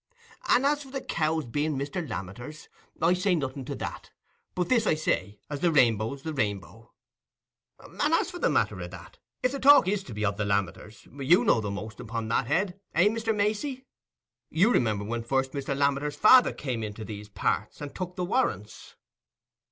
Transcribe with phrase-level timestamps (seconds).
[0.49, 2.01] And as for the cow's being Mr.
[2.09, 2.69] Lammeter's,
[2.99, 4.09] I say nothing to that;
[4.55, 6.91] but this I say, as the Rainbow's the Rainbow.
[7.79, 11.05] And for the matter o' that, if the talk is to be o' the Lammeters,
[11.05, 13.35] you know the most upo' that head, eh, Mr.
[13.35, 13.85] Macey?
[14.49, 15.77] You remember when first Mr.
[15.77, 18.95] Lammeter's father come into these parts, and took the Warrens?"